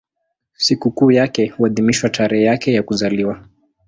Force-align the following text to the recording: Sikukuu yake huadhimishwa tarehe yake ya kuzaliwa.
Sikukuu 0.53 1.11
yake 1.11 1.47
huadhimishwa 1.47 2.09
tarehe 2.09 2.43
yake 2.43 2.73
ya 2.73 2.83
kuzaliwa. 2.83 3.47